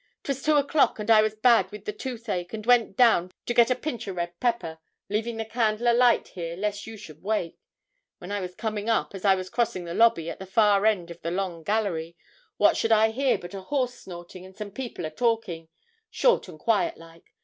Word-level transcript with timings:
''Twas 0.23 0.43
two 0.43 0.55
o'clock, 0.55 0.97
and 0.97 1.11
I 1.11 1.21
was 1.21 1.35
bad 1.35 1.71
with 1.71 1.85
the 1.85 1.93
toothache, 1.93 2.53
and 2.53 2.65
went 2.65 2.97
down 2.97 3.29
to 3.45 3.53
get 3.53 3.69
a 3.69 3.75
pinch 3.75 4.07
o' 4.07 4.11
red 4.13 4.39
pepper 4.39 4.79
leaving 5.09 5.37
the 5.37 5.45
candle 5.45 5.87
a 5.87 5.93
light 5.93 6.29
here 6.29 6.55
lest 6.57 6.87
you 6.87 6.97
should 6.97 7.17
awake. 7.17 7.59
When 8.17 8.31
I 8.31 8.39
was 8.41 8.55
coming 8.55 8.89
up 8.89 9.13
as 9.13 9.25
I 9.25 9.35
was 9.35 9.51
crossing 9.51 9.83
the 9.85 9.93
lobby, 9.93 10.27
at 10.31 10.39
the 10.39 10.47
far 10.47 10.87
end 10.87 11.11
of 11.11 11.21
the 11.21 11.29
long 11.29 11.61
gallery 11.61 12.17
what 12.57 12.77
should 12.77 12.91
I 12.91 13.11
hear, 13.11 13.37
but 13.37 13.53
a 13.53 13.61
horse 13.61 13.93
snorting, 13.93 14.43
and 14.43 14.57
some 14.57 14.71
people 14.71 15.05
a 15.05 15.11
talking, 15.11 15.67
short 16.09 16.47
and 16.47 16.57
quiet 16.57 16.97
like. 16.97 17.35